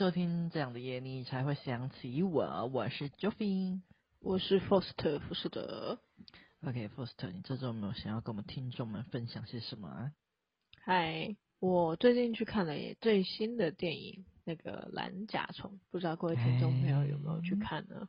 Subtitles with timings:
[0.00, 2.70] 收听这样的夜，你才会想起我。
[2.72, 3.82] 我是 Joffy，
[4.20, 6.00] 我是 Foster 福士德。
[6.62, 10.12] OK，Foster，你这周有没有想要跟我们听众们分享些什么啊？
[10.86, 12.72] 嗨，我最近去看了
[13.02, 18.08] 最新的电影，那个蓝甲虫，不知道各位听众朋友有没有去看呢？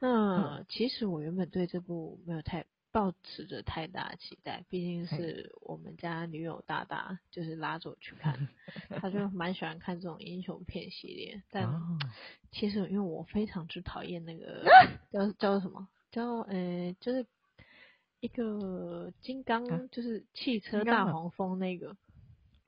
[0.00, 2.64] 那其实我原本对这部没有太。
[2.92, 8.48] 抱持着太大期待，毕竟是我们家女友大大就是拉着我去看，
[8.90, 11.42] 他就蛮喜欢看这种英雄片系列。
[11.50, 11.68] 但
[12.50, 14.64] 其实因为我非常之讨厌那个
[15.12, 17.24] 叫叫什么叫呃，就是
[18.20, 21.96] 一个金刚，就是汽车大黄蜂那个。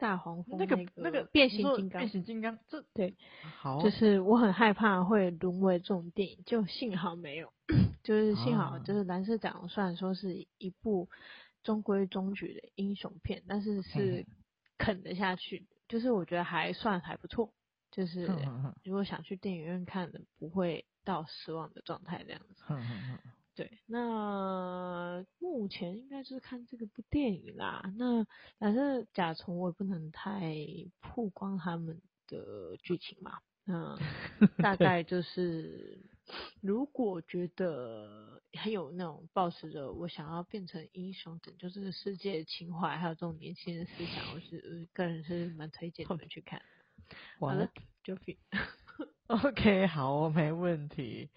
[0.02, 3.14] 大黄蜂那个那个变形金刚，变形金刚这对，
[3.60, 7.52] 好，就是我很害怕会沦为这种电影，就幸好没有，
[8.02, 11.08] 就是幸好就是蓝色甲虫虽然说是一部
[11.62, 14.26] 中规中矩的英雄片，但是是
[14.76, 17.52] 啃得下去，就是我觉得还算还不错，
[17.92, 18.26] 就是
[18.82, 22.64] 如果想去电影院看的，不会到失望的状态这样子。
[23.54, 27.92] 对，那目前应该是看这个部电影啦。
[27.96, 28.24] 那
[28.58, 30.56] 反正甲虫我也不能太
[31.00, 33.40] 曝光他们的剧情嘛。
[33.64, 33.96] 那
[34.58, 36.00] 大概就是，
[36.60, 46.60] 如果觉得很有那种抱持着我想要变成英雄拯救这个世界的情怀，还有这种年轻人思想，我是个人是蛮推荐你们去看。
[47.38, 47.70] 好了，
[48.02, 48.16] 就
[49.32, 51.30] OK， 好，没问题。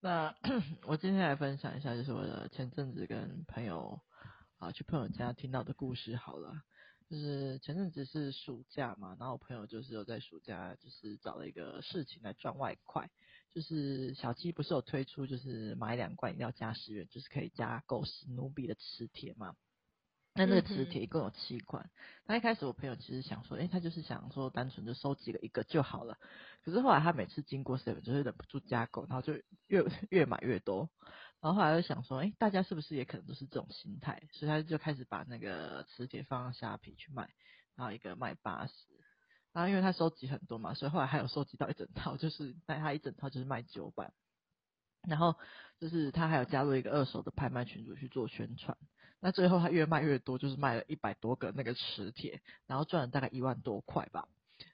[0.00, 0.32] 那
[0.86, 4.00] 我今天来分享一下，就是我的前阵子跟朋友
[4.58, 6.14] 啊去朋友家听到的故事。
[6.14, 6.62] 好了，
[7.08, 13.10] 就是前阵子是暑假嘛，然后我朋友就是有在暑假就是找了一个事情来赚外快，
[13.52, 19.56] 就是小七不是有推出就是买两罐饮料加十元，就是可以加购史努比的磁铁嘛。
[20.34, 21.90] 那那个磁铁一共有七款。
[22.26, 26.18] 那一开始我朋友其实想说，哎、欸，他就是想说单纯就收集了一个就好了。
[26.62, 29.34] 可是后来他每次经过 seven 就会忍不住加购，然后就
[29.66, 30.88] 越 越买越多。
[31.40, 34.22] 然后后来就想说，哎、欸，大家是不是也可能都是这种心态？
[34.32, 37.28] 所以他就开始把那个磁铁放到虾皮去卖，
[37.74, 38.72] 然后一个卖八十。
[39.52, 44.12] 然后因为他收集很多嘛，所以后来还有收集到一整套，就是卖他一整套就是卖九百。
[45.08, 45.34] 然后
[45.80, 48.76] 就是他还有加入一个二手的拍卖群组去做宣传。
[49.20, 54.26] 那最后他越卖越多，就是卖了一百多个那个磁铁，然后赚了大概一万多块吧。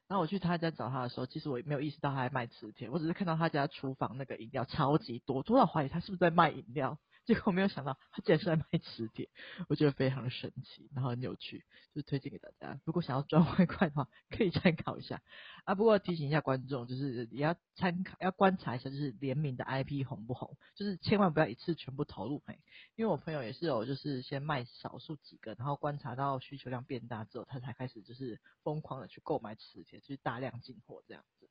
[0.09, 6.97] 然后我去他家找他的时候，其实我也没有意识到他在卖磁铁，我只是看到他家厨房那个饮料超级多，多到怀疑他是不是在卖饮料。
[7.27, 9.29] 结果没有想到，他竟然是在卖磁铁，
[9.69, 12.81] 我觉得非常神奇，然后很有趣，就是推荐给大家。
[12.85, 15.21] 如果想要赚外快的话，可以参考一下
[15.65, 15.75] 啊。
[15.75, 22.43] 不过提醒一下观众，就是也要参考，要观察一下，就是联名的 IP 红不红，就是千万不要一次全部投入。
[22.47, 22.59] 哎，
[22.95, 31.49] 因为我朋友也是有，就是先卖少数几个，然后观察到需求量变大之后，他才开始就是疯狂的去购买磁铁，就是大量进货这样子。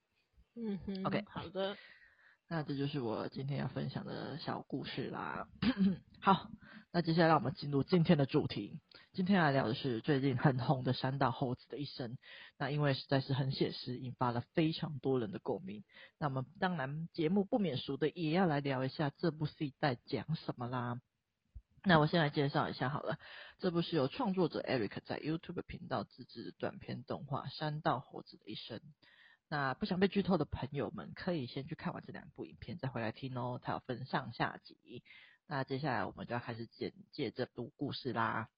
[0.55, 1.75] 嗯哼，OK，好的。
[2.47, 5.47] 那这就是我今天要分享的小故事啦。
[6.21, 6.51] 好，
[6.91, 8.79] 那接下来让我们进入今天的主题。
[9.13, 12.17] 今天来聊的是最近很红的山道猴子的一生。
[12.59, 15.83] 那因为实在是很写实，引发了非常多人的共鸣。
[16.19, 21.01] 那我们当然节目不免俗的也要来聊一下这部戏在讲什么啦。
[21.83, 23.17] 那我先来介绍一下好了，
[23.57, 28.77] 这部是由创作者 Eric 在 YouTube 频道自制的短片动画《山道猴子的一生》。
[29.55, 33.57] 那不想被剧透的朋友们，可以先去看完这两部影片，再回来听哦。
[33.63, 35.01] 它有分上下集。
[35.47, 38.49] 那接下来我们就要开始简介这部故事啦。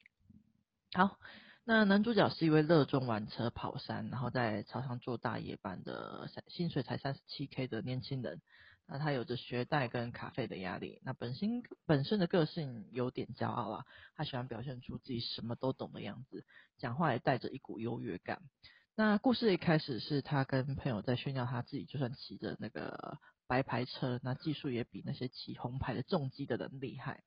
[0.94, 1.20] 好，
[1.66, 8.42] 那男主角是一位热衷玩车跑山，然后在草场做大夜班的，薪水才三十七 K 的年轻人。
[8.88, 11.00] 那他有着学贷跟卡费的压力。
[11.04, 13.86] 那本身本身的个性有点骄傲啊，
[14.16, 16.44] 他喜欢表现出自己什么都懂的样子，
[16.80, 18.42] 讲话也带着一股优越感。
[19.00, 27.24] 那故事一开始是他跟朋友在炫耀他自己，就算骑着那个白牌车，那技术也比那些骑红牌的重机的人厉害。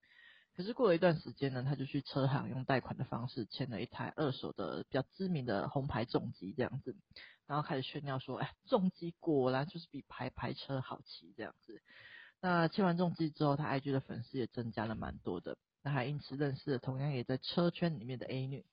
[0.56, 6.96] 可是过了一段时间呢，他就去车行用贷款的方式签了一台二手的比较知名的红牌重机，这样子，
[7.46, 11.80] 然后开始炫耀说：“哎，重机果然就是比牌牌车好骑。”这样子。
[12.40, 18.66] 那签完重机之后，他 IG 的粉丝也增加了蛮多的，那还因此认识了同样也在车圈里面的 A 女。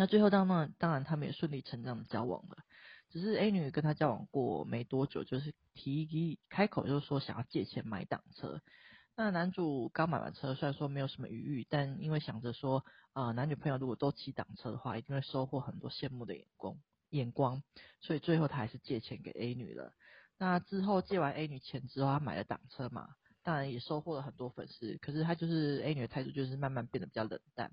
[0.00, 2.56] 那最后当然当然他们也顺理成章的交往了，
[3.10, 8.62] 只是 A 女跟他交往过没多久，就是提议开口就是说想要借钱买档车。
[9.14, 12.82] 那男主刚买完车，虽然说没有什么余裕，但因为想着说
[13.12, 16.78] 啊、男女朋友如果都骑档车的话，一定会收获很多羡慕的眼光
[17.10, 17.62] 眼光，
[18.00, 19.92] 所以最后他还是借钱给 A 女了。
[20.38, 23.06] 那之后借完 A 女钱之后，他买了档车嘛，
[23.42, 27.70] 当然也收获了很多粉丝，可是他就是 A 女的态度就是慢慢变得比较冷淡。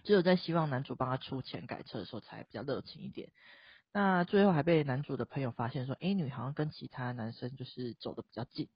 [0.00, 3.30] 只有在希望男主帮他出钱改车的时候，才比较热情一点。
[3.92, 8.68] 那最后还被男主的朋友发现说，A 女好像跟其他男生就是走的比较近。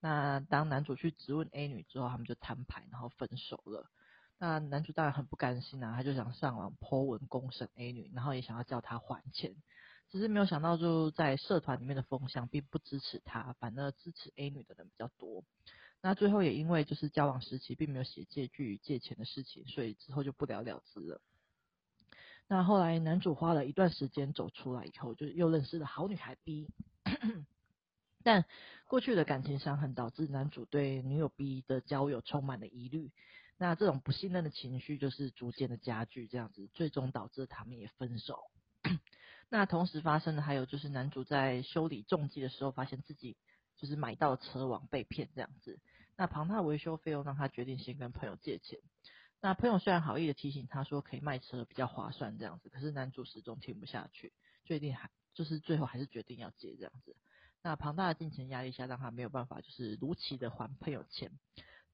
[0.00, 3.90] 那当男主去质问 A 女之后，他们就摊牌，然后分手了。
[4.38, 9.54] 那男主当然很不甘心啊，他就想上网 po 文公审 A 女，然后也想要叫她还钱。
[10.10, 15.42] 只是没有想到，就在社团里面的风向并不支持他，反而支持 A 女的人比较多。
[16.04, 21.22] 那最后也因为就是交往时期并没有写借据借钱的事情，所以之后就不了了之了。
[22.46, 26.68] 那后来男主花了一段时间走出来以后，就又认识了好女孩 B。
[28.22, 28.44] 但
[28.86, 33.10] 过去的感情伤痕导致男主对女友 B 的交友充满了疑虑。
[33.56, 38.40] 那这种不信任的情绪就是逐渐的加剧，这样子最终导致他们也分手。
[39.48, 43.38] 那同时发生的还有就是男主在修理重机的时候，发现自己
[43.76, 45.78] 就是买到车网被骗这样子。
[46.16, 48.78] 那庞大维修费用让他决定先跟朋友借钱。
[49.40, 54.32] 那朋友虽然好意的提醒他说可以卖车比较划算这样子，可是男主始终听不下去，
[54.64, 57.16] 决定还就是最后还是决定要借这样子。
[57.62, 61.30] 那庞大的金钱压力下，让他没有办法就是如期的还朋友钱。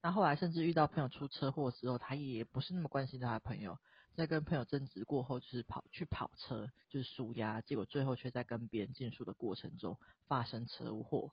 [0.01, 3.77] 那后来甚至遇到朋友出车祸之后，他也不是那么关心他的朋友，
[4.15, 9.97] 在跟朋友争执过后，就是跑去跑车，就是输压，结果最后却在跟别人竞速的过程中
[10.27, 11.31] 发生车祸，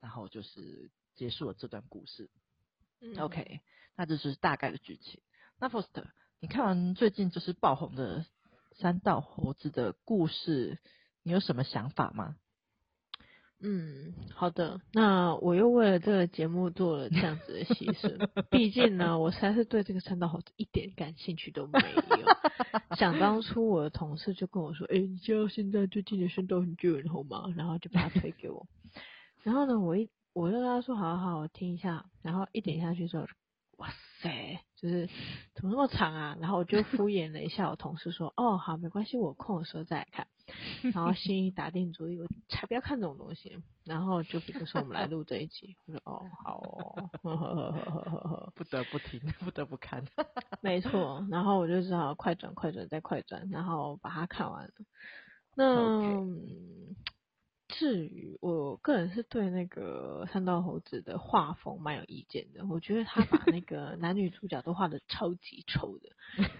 [0.00, 2.30] 然后就是结束了这段故事。
[3.00, 3.60] 嗯，OK，
[3.96, 5.20] 那这是大概的剧情。
[5.58, 6.06] 那 Foster，
[6.40, 8.26] 你看完最近就是爆红的
[8.76, 10.78] 三道猴子的故事，
[11.22, 12.36] 你有什么想法吗？
[13.60, 14.80] 嗯，好的。
[14.92, 22.02] 那我又为了这个节目做了这样子的牺牲， 毕竟呢，我实在是对这个三道猴子一点感兴趣都没有。
[22.96, 28.68] 想当初我的同事就跟我说：“哎、欸，你知道现在最近的三道很热红吗？”然后就把它推给我。
[29.42, 33.26] 然后呢，我一我就跟他说：“好好，我听一下。”然后一点下去之后。
[33.78, 33.88] 哇
[34.20, 35.08] 塞，就是
[35.54, 36.36] 怎么那么长啊？
[36.40, 40.26] 然后我就敷衍了一下我同事说：“哦，好，没关系，我空的时候再来看。”
[40.92, 43.56] 然后心里打定主意，我才不要看这种东西。
[43.84, 47.08] 然后就比如说我们来录这一集，我说：“哦，好哦。
[47.22, 50.04] 呵呵呵呵呵呵”不得不听，不得不看。
[50.60, 54.72] 没错，然后我就只好快转、快转再快转，然后把它看完了。
[55.54, 56.00] 那。
[56.00, 56.77] Okay.
[57.68, 66.08] 至于我个人是对那个三道猴子的画风蛮有意见的，我觉得他把那个男女主角都画的超级丑的，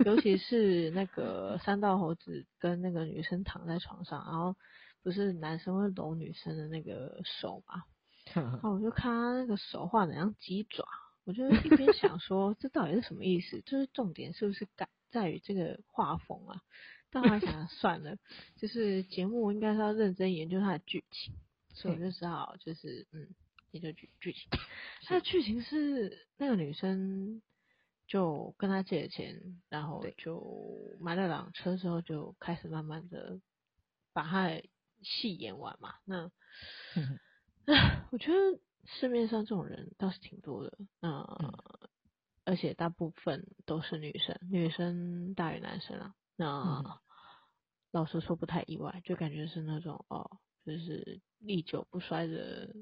[0.04, 4.54] 尤其是那个三道猴子跟那个女生躺在床上，然后
[5.02, 7.84] 不是男生会搂女生的那个手嘛，
[8.34, 10.86] 然后我就看他那个手画的像鸡爪，
[11.24, 13.62] 我就一边想说这到底是什么意思？
[13.62, 16.60] 就是重点是不是改在于这个画风啊？
[17.10, 18.16] 但我还想算了，
[18.56, 21.34] 就是节目应该是要认真研究它的剧情，
[21.72, 23.28] 所以我就只好就是嗯
[23.70, 24.48] 研究剧剧情。
[25.04, 27.40] 它的剧情是那个女生
[28.06, 33.40] 就跟他借了钱，然后就买了辆车之后，就开始慢慢的
[34.12, 34.64] 把他的
[35.02, 35.94] 戏演完嘛。
[36.04, 36.30] 那，
[37.66, 41.24] 唉，我觉得市面上这种人倒是挺多的，嗯，
[42.44, 46.14] 而且大部分都是女生，女生大于男生啊。
[46.40, 46.46] 那、
[46.84, 46.98] 嗯、
[47.90, 52.72] 老实说不太意外，就感觉是那种哦，就是历久不衰的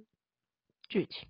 [0.89, 1.27] 剧情，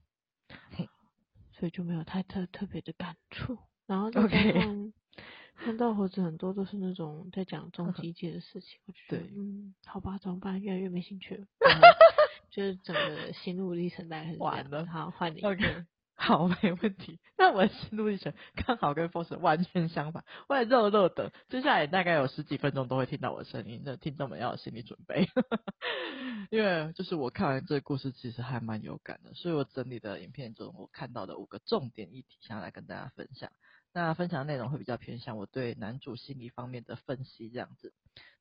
[1.52, 3.56] 所以就没有太特特别的感触。
[3.86, 4.92] 然后再看
[5.54, 10.60] 看到猴子很多都是那种在讲终极界的事情，我觉得嗯，好吧，怎么办？
[10.60, 11.46] 越来越没兴趣了。
[12.50, 14.54] 就是整个心路历程大概是这样。
[14.54, 15.40] 完了，好，换你。
[15.42, 15.86] Okay.
[16.18, 17.20] 好， 没问题。
[17.36, 21.30] 那我心路历程刚好跟 Foster 完全相反，我也肉肉的。
[21.50, 25.28] 接下来大概有十几分钟都会听到我的声音，那听众们要有心理准备。
[26.50, 33.52] 因为就是我看完这个故事，其实还蛮有感的，所以我整理的影片中我看到的五个重点议题，想要来跟大家分享。
[33.92, 37.92] 那分享内容会比较偏向我对男主心理方面的分析，这样子。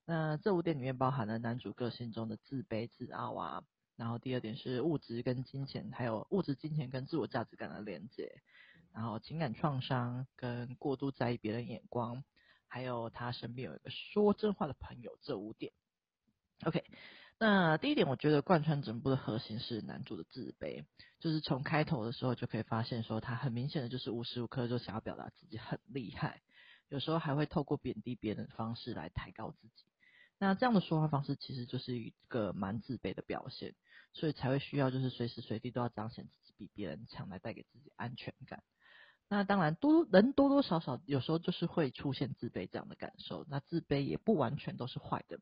[0.05, 3.63] 那这五点里面包含了男主个性中的自卑、自傲啊。
[3.97, 8.41] 然后第二点是物质跟金钱，还有物质、金钱跟自我价值感的连接，
[8.93, 12.23] 然后情感创伤跟过度在意别人眼光，
[12.67, 15.71] 还有他身边有一个说真话的朋友，这五点。
[16.63, 16.83] OK，
[17.37, 20.85] 那第一点我觉得贯穿整部的核心是男主的自卑，
[21.19, 26.41] 就是从开头的时候就可以发现说他很明显的就是无时无刻就想要表达自己很厉害，
[26.89, 29.85] 有时候还会透过贬低别人的方式来抬高自己。
[30.37, 33.73] 那这样的说话方式其实就是一个蛮自卑的表现。
[34.15, 38.63] 所以才会需要，就是随时随地都要彰显自己比别人强，来带给自己安全感。
[39.27, 43.45] 那当然多人多多少少有时候就是会出现自卑这样的感受。
[43.49, 45.39] 那自卑也不完全都是坏的，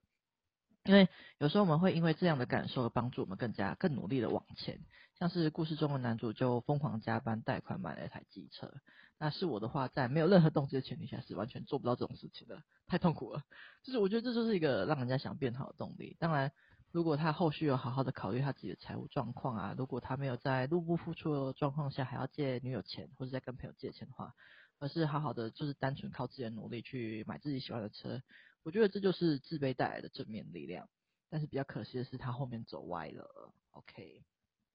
[0.85, 4.79] 因为有时候我们会因为这样的感受而帮助我们更加更努力的往前，
[5.19, 8.73] 像是故事中的男主就疯狂加班贷款买了一台机车。
[9.19, 13.43] 那是我的话，在没有任何动机的前提下，是完全做不到这种事情的，太痛苦了。
[13.83, 16.17] 就是我觉得这就是一个让人家想变好的动力。
[16.19, 16.51] 当然，
[16.93, 24.35] 如果他后续有好好的考虑他自己的财务状况啊，如果他没有在入不敷出的状况下还要借女友钱，或者在跟朋友借钱的话，
[24.77, 28.21] 而是好好的就是单纯靠自己的努力去买自己喜欢的车。
[28.61, 30.87] 我觉得这就是自卑带来的正面力量，
[31.31, 33.51] 但是比较可惜的是，他后面走歪了。
[33.71, 34.23] OK，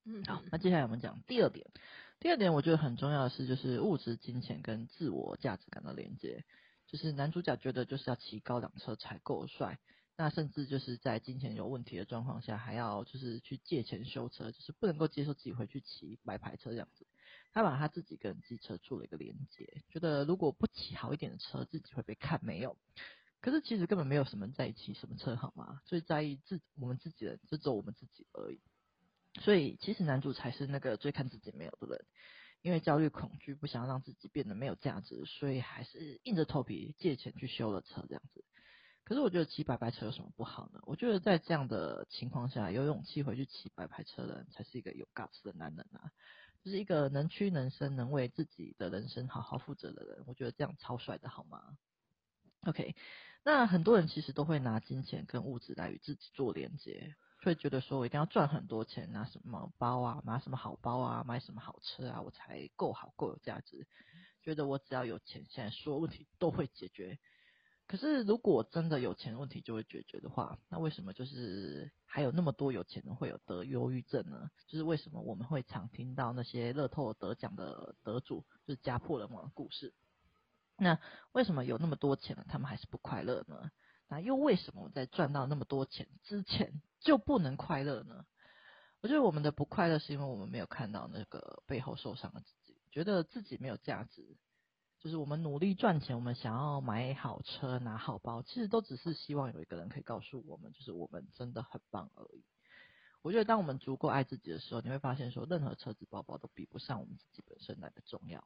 [0.04, 1.70] 嗯，好，那接下来我们讲第二点。
[2.18, 6.44] 第二点，我觉得很重要的是，就是物质、金钱跟自我价值感的连接。
[6.88, 9.78] 就是男主角觉得就是要骑高档车才够帅，
[10.20, 17.06] 那甚至就是在金钱有问题的状况下，还要就是去借钱修车，就是不能够接受自己回去骑白牌车这样子。
[17.52, 22.76] 他把他自己跟机车做了一个连接，觉得如果不骑好一点的车，自己会被看没有。
[23.40, 25.80] 可是其实根本没有什么在意骑什么车好吗？
[25.84, 28.60] 最在意自我们自己的，就只有我们自己而已。
[29.40, 32.04] 所以其实男主才是那个最看自己没有的人，
[32.62, 38.44] 因为焦虑恐惧，不想让自己变得没有价值，所以还是硬着头皮借钱去修了车这样子。
[39.08, 40.80] 可是我觉得骑白牌车有什么不好呢？
[40.82, 46.12] 我觉得在这样的情况下，有勇气回去骑白牌车的人，才是一个有 guts 的男人啊！
[46.62, 50.24] 就是一个能屈能伸、能为自己的人生好好负责的人。
[50.26, 51.78] 我觉得这样超帅的好吗
[52.66, 52.94] ？OK。
[53.44, 63.86] 那很多人其实都会拿金钱跟物质来与自己做连接，会觉得说我一定要赚很多钱，拿什么包啊，拿什么好包啊，买什么好车啊，我才够好够有价值。
[64.42, 67.18] 觉得我只要有钱，现在所有问题都会解决。
[67.88, 74.50] 可是如果真的有钱，问题就会解决的话，那为什么就是还有那么多有钱人会有得忧郁症呢？
[74.66, 79.94] 就是为什么我们会常听到那些乐透得奖的得主就是家破人亡的故事？
[80.76, 81.00] 那
[81.32, 83.70] 为什么有那么多钱了，他们还是不快乐呢？
[84.06, 88.26] 那又为什么我在赚到那么多钱之前就不能快乐呢？
[89.00, 94.36] 我觉得我们的不快乐是因为我们没有看到那个背后受伤的自己，觉得自己没有价值。
[95.00, 102.44] 就是我们努力赚钱，我们想要买好车、拿好包，其实都只是希望有一个人可以告诉我们，就是我们真的很棒而已。
[103.22, 108.44] 我觉得当我们足够爱自己的时候，你会发现说，任何车子、包包都比不上我们自己本身来的重要。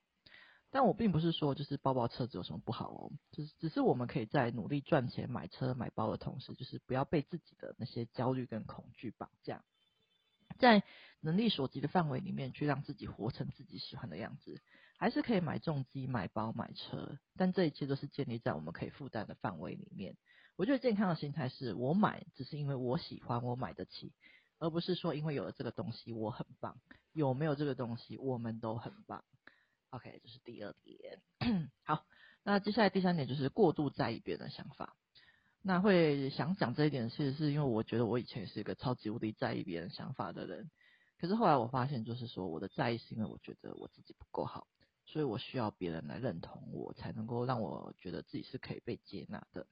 [0.71, 9.63] 但我并不是说就是包包车子有什么不好哦，就是只是我们可以在努力赚钱买车买包的同时，就是不要被自己的那些焦虑跟恐惧绑架，
[10.59, 10.83] 在
[11.21, 14.63] 能力所及的范围里面去让自己活成自己喜欢的样子，
[15.03, 20.17] 还是可以买重机买包买车，但这一切都是建立在我们可以负担的范围里面。
[20.55, 24.13] 我觉得健康的心态是我买只是因为我喜欢我买得起，
[24.61, 26.79] 而不是说因为有了这个东西我很棒，
[27.13, 29.25] 有没有这个东西我们都很棒。
[29.91, 31.21] OK，这是第二点。
[31.83, 32.05] 好，
[32.45, 34.95] 那接下来第三点就是过度在意别人的想法。
[35.63, 40.71] 那会想讲这一点，其实是因为我觉得我以前也是一个超级无敌在意别人想法的人。
[41.19, 44.69] 可是后来我发现，就是说我的在意是因为我觉得我自己不够好，
[45.13, 49.67] 所以我需要别人来认同我，才能够让我觉得自己是可以被接纳的。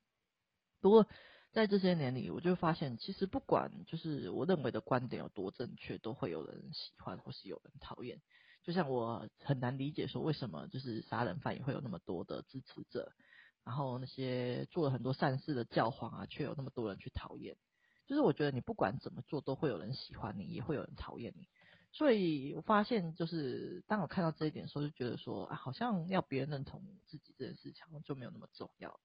[0.83, 1.07] 不过
[1.51, 8.21] 在这些年里，我就发现，其实不管就是我认为的观点有多正确，都会有人喜欢或是有人讨厌。
[8.63, 13.11] 就像我很难理解说，为什么就是杀人犯也会有那么多的支持者，
[13.65, 17.57] 然后那些做了很多善事的教皇啊，却有那么多人去讨厌。
[18.07, 21.49] 就是我觉得你不管怎么做，都会有人喜欢你，也会有人讨厌你。
[21.93, 29.01] 所以我发现，就是当我看到这一点的时候，就觉得说啊，好像要别人认同自己这件事情就没有那么重要。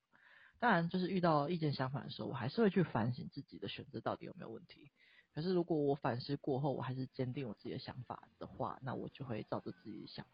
[0.60, 4.92] 当然，就是遇到意见相反的时候，我还是会去反省自己的选择到底有没有问题。
[5.34, 10.26] 可是，如果我反思过后，我还是坚定我自己的想法的话，那我就会照着自己想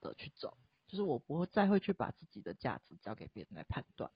[0.00, 0.56] 的去走。
[0.86, 4.10] 就是我不会再会去把自己的价值交给别人来判断。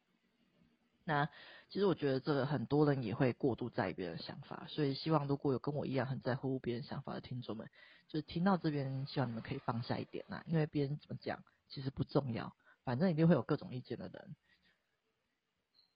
[1.10, 1.28] 那
[1.70, 7.68] 其实我觉得这个很多人也会过度在意别人的想法，所以希望如果有跟我一样很在乎别人想法的听众们，
[8.06, 14.36] 就是听到这边，希望你们可以放下一点呐，因为别人怎么讲其实不重要，反正一定会有各种意见的人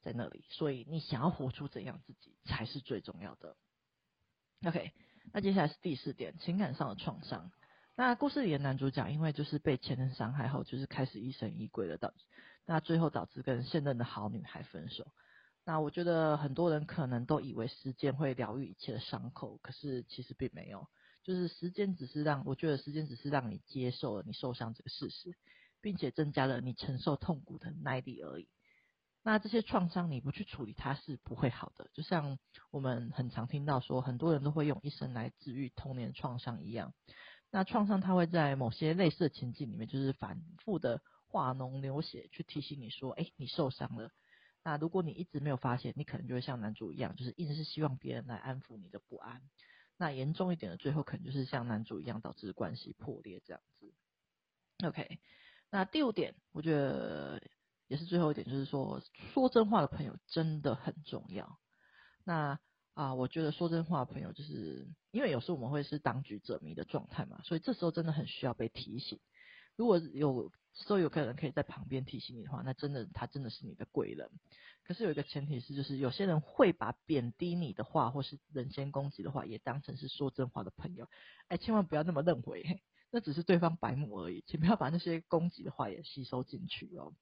[0.02, 3.54] 在那里，所以你想要活出怎样自己才是最重要的。
[4.66, 4.90] OK，
[5.32, 7.52] 那接下来是第四点，情感上的创伤。
[7.94, 12.12] 那故事里的男主角因为就是被前任伤害后，就是开始疑神疑鬼的到，
[12.66, 15.06] 那最后导致跟现任的好女孩分手。
[15.64, 20.88] 那我觉得很多人可能都以为时间会疗愈一切的伤口，可是其实并没有，
[21.22, 25.34] 就是时间只是让，我觉得时间只是让你接受了你受伤这个事实，
[25.80, 28.48] 并且增加了你承受痛苦的耐力而已。
[29.22, 31.88] 那这些创伤你不去处理，它是不会好的。
[31.94, 32.38] 就像
[32.70, 36.92] 我们很常听到说，很多人都会用一生来治愈童年创伤一样。
[37.50, 41.00] 那创伤它会在某些类似的情境里面，就是反复的
[41.34, 44.12] 化脓流血，去提醒你说，哎，你受伤了。
[44.62, 49.42] 那如果你一直没有发现，你可能就会像男主一样，就是一直是希望别人来安抚你的不安。
[49.96, 53.92] 那严重一点的，最后可能就是像男主一样，导致关系破裂这样子。
[54.86, 55.18] OK，
[55.72, 57.42] 那第五点，我觉得
[57.88, 61.58] 也是最后一点，就是说说真话的朋友真的很重要。
[62.22, 62.60] 那
[62.94, 69.18] 啊，我觉得说真话的朋友，就是因为有时候我们会是当局者迷的状态嘛，所以这时候真的很需要被提醒。
[69.76, 74.30] 如果有说有个人可以在旁边提醒你的话，那真的他真的是你的贵人。
[74.84, 81.08] 可是有一个前提是，就是有些人会把贬低你的话，或是人身攻击的话，也当成是说真话的朋友。
[81.48, 87.14] 哎，千万不要那么认为， 那只是对方白目而已，请不要把那些攻击的话也吸收进去哦。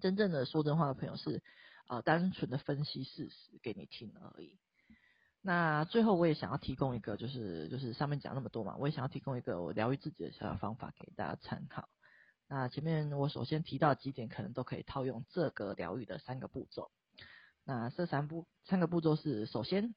[0.00, 1.42] 真正的说真话的朋友是，
[1.88, 4.58] 呃，单纯的分析事实给你听而已。
[5.46, 11.88] 那最后我也想要提供一个，就是就是上面讲那么多嘛，我也想要提供一个我疗愈自己的小小方法给大家参考。
[12.48, 16.90] 那前面我首先提到几点，可能都可以套用这个疗愈的三个步骤。
[17.64, 19.94] 那这三步三个步骤是：首先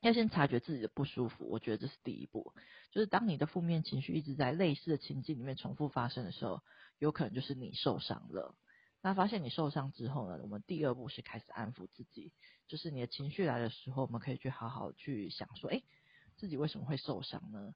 [0.00, 2.54] 要先察觉自己的不舒服，我觉得这是第一步。
[2.92, 6.62] 就是当你的负面情绪一直在类似的情境里面重复发生的时候，
[6.98, 8.54] 有可能就是你受伤了。
[9.06, 12.32] 那发现你受伤之后呢，我们第二步是开始安抚自己，
[12.66, 15.80] 就是你的情绪来的时候，我们可以去好好去想说，哎，
[16.36, 17.72] 自己为什么会受伤呢？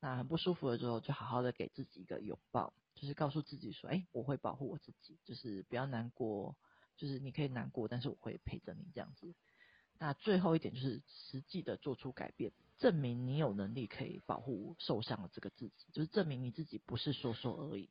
[0.00, 6.56] 那很不舒服的时候，就好好的给自己一个拥抱，就是告诉自己说，哎，我会保护我自己，就是不要难过，
[6.96, 9.36] 就是你可以难过，但是我会陪着你这样子。
[10.00, 17.88] 那最后一点就是实际的做出改变，证明你有能力可以保护受伤的这个自己，就是证明你自己不是说说而已。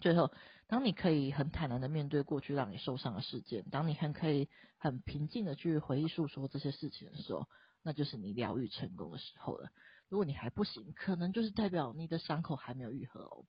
[0.00, 0.32] 最后，
[0.66, 4.48] 当你可以很坦然的面对过去让你受伤的事件，当你很可以
[4.78, 7.48] 很平静的去回忆诉说这些事情的时候，
[7.82, 9.70] 那就是你疗愈成功的时候了。
[10.08, 13.44] 如果你还不行，可能就是代表你的伤口还没有愈合哦。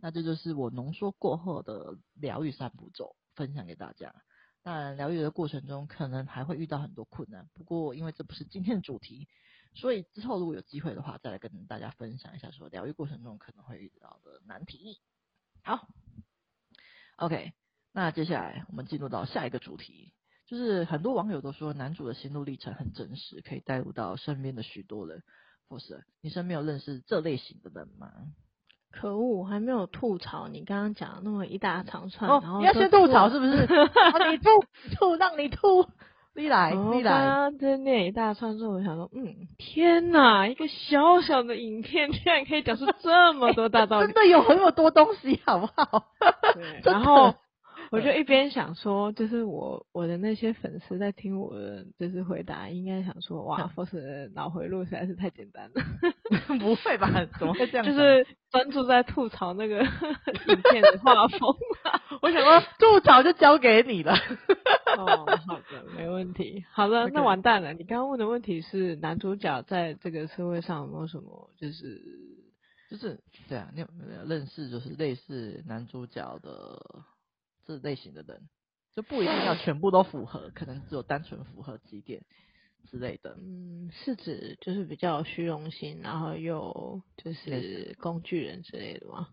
[0.00, 4.14] 那这就是我浓缩过后的疗愈三步骤，分享给大家。
[4.62, 9.26] 那疗愈的过程中，可能还会遇到很多困难，不过因为这不是今天的主题，
[9.74, 15.00] 所以之后如果有机会的话，再来跟大家分享一下说疗愈过程中可能会遇到的难题。
[15.62, 15.86] 好
[17.16, 17.52] ，OK，
[17.92, 20.12] 那接下来我们进入到下一个主题，
[20.46, 25.22] 就是很多网友都说男主的心路历程很真实，可以带入到身边的许多人。
[25.68, 28.10] 不是，你身边有认识这类型的人吗？
[28.90, 33.52] 可恶，还没有吐槽你刚刚讲的那么一大长串，哦、然后你要先吐槽是不是？
[33.52, 34.48] 啊、 你吐
[34.96, 35.86] 吐，让你吐。
[36.38, 37.10] 你来，你来。
[37.10, 46.04] 刚刚在念一大串之后，我想说，嗯，天哪，一个小小的影片，居然可以讲出这么多大道理， 真的有很多东西，好不好？
[46.54, 47.34] 对， 然后。
[47.90, 55.82] 我就一边想说，就是我我的那些粉丝在听我的就是回答，应该想说，哇，Force 脑回路实在是太简单了。
[56.58, 57.08] 不会吧？
[57.38, 57.84] 怎么会这样？
[57.86, 59.80] 就是专注在吐槽那个
[60.48, 61.54] 影片的画风。
[62.20, 64.12] 我想说，吐槽就交给你了。
[64.98, 65.06] 哦，
[65.46, 66.64] 好的，没问题。
[66.72, 67.72] 好的，那完蛋了。
[67.72, 72.02] 你刚刚问的问题是男主角在这个社会上有没有什么，就是
[72.90, 76.78] 就是对啊，你有没有认识就是类似男主角的？
[77.68, 78.48] 这类型的人
[78.94, 82.24] 就不一定要全部都符合，可能只有单纯符合几点
[82.90, 83.36] 之类的。
[83.38, 89.28] 嗯，是指就是比较虚荣心，然后又就是工具人之类的吗？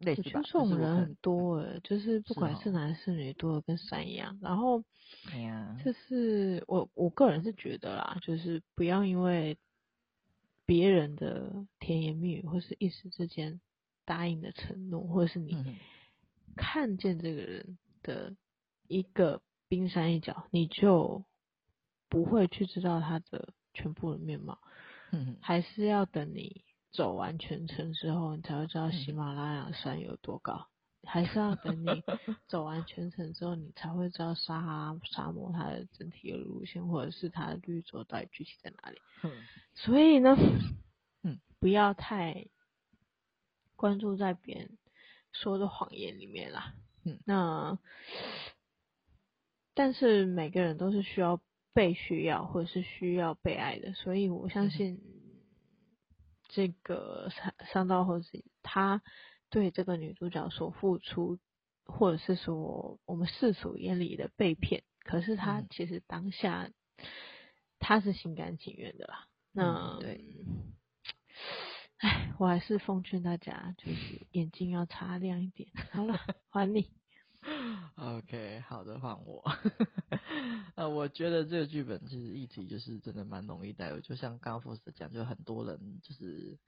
[0.00, 0.42] 类似吧。
[0.44, 4.38] 这种人很多诶，就是不管是男是女，多的跟山一样。
[4.42, 4.84] 然后，
[5.32, 9.56] 哎呀，就是我我个人是觉得啦，就是不要因为
[10.66, 13.58] 别人的甜言蜜语，或是一时之间
[14.04, 15.54] 答应的承诺，或者是你。
[15.54, 15.74] 嗯
[16.56, 18.34] 看见这个人的
[18.88, 21.24] 一个冰山一角，你就
[22.08, 24.58] 不会去知道他的全部的面貌。
[25.12, 30.66] 嗯，还是要等你走完全程之后，你才会知道喜马拉雅山有多高。
[31.08, 31.86] 还是要等你
[32.48, 38.98] 走完全程之后，你才会知道沙哈拉沙漠它的整体的路线，或者是它的绿洲到底具体在哪里。
[39.22, 39.30] 嗯，
[39.74, 40.36] 所以呢，
[41.22, 42.48] 嗯，不要太
[43.76, 44.76] 关注在别人。
[45.42, 47.78] 说的谎言里面啦，嗯，那
[49.74, 51.40] 但是每个人都是需要
[51.74, 55.00] 被需要或者是需要被爱的，所以我相信
[56.48, 59.02] 这个三三道猴子他
[59.50, 61.38] 对这个女主角所付出，
[61.84, 66.70] 或者是说我们世俗眼里的被骗，可是他其实当下
[67.78, 70.24] 他是心甘情愿的啦，那对。
[71.98, 75.70] 哎，我还是奉劝大家，就是 眼睛要擦亮一点。
[75.92, 76.18] 好了，
[76.50, 76.90] 还你。
[77.96, 79.42] OK，好的，换我。
[80.74, 86.58] 呃，我觉得这个剧本其实议题就是真的蛮容易带入，就像刚刚 Force 讲，就很多人就是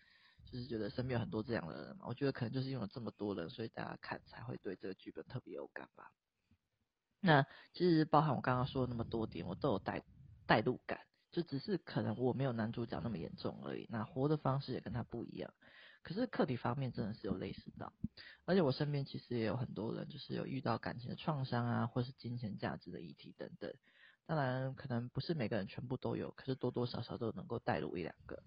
[0.47, 2.07] 就是觉得身边有很多这样的人嘛。
[2.07, 6.11] 我觉得可能就是因为有这么多人，所以大家看才会对这个剧本特别有感吧。
[7.21, 10.03] 那其实包含我刚刚说的那么多点，我都有带
[10.47, 13.87] 带入感，就只是可能我没有男主角那么严重而已。
[13.91, 15.53] 那活的方式也跟他不一样，
[16.03, 17.93] 可是课题方面真的是有类似到，
[18.45, 23.73] 而且我身边其实也有很多人，就是有遇到感情的创伤啊，或是金钱价值的议题等等。
[24.27, 28.43] 当然，可能不是每个人全部都有，可是多多少少都能够带入一两个。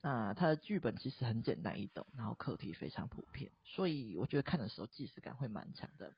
[0.00, 6.14] 那他的剧本其实很简单易懂，然后课题非常普遍，所以我觉得看的时候即视感会蛮强的。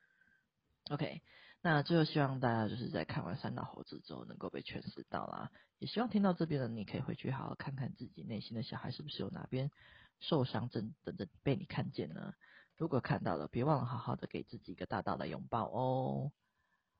[0.91, 1.23] OK，
[1.63, 9.71] 那最后希望大家就是在看完三道猴子之后能够被诠释到啦，也希望听到这边的你可以回去好好看看自己内心的小孩是不是有哪边
[10.19, 12.35] 受伤，正等着被你看见呢？
[12.77, 16.33] 如果看到了，别忘了好好的给自己一个大大的拥抱哦。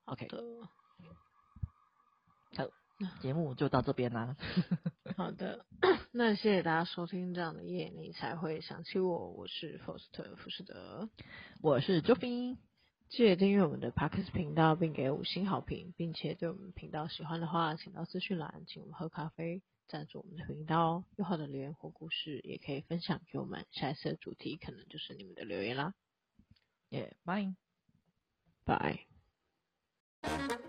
[0.05, 0.29] OK，
[2.55, 2.67] 好，
[3.19, 4.37] 节目就到这边啦。
[5.17, 5.65] 好的，
[6.13, 9.31] 那谢谢大家收听这样的夜，你才会想起我。
[9.31, 11.09] 我是 Faust 福士德，
[11.61, 12.57] 我是 Joey。
[13.11, 21.03] 记得订阅我们的 Parkes 频道，并给五星好评，并且对我们频道喜欢的话，请到资讯栏请我们喝咖啡，赞助我们的频道哦。
[21.17, 23.65] 有好的留言或故事，也可以分享给我们。
[23.71, 25.93] 下一次的主题可能就是你们的留言啦。
[26.91, 27.53] 耶、yeah，bye
[30.21, 30.61] bye。